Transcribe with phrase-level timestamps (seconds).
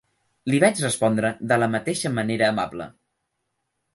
[0.51, 2.91] Li vaig respondre de la mateixa manera amable.